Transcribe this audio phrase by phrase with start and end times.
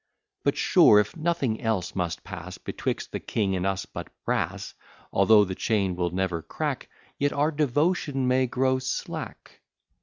[0.43, 4.73] But sure, if nothing else must pass Betwixt the king and us but brass,
[5.13, 6.89] Although the chain will never crack,
[7.19, 9.61] Yet our devotion may grow slack.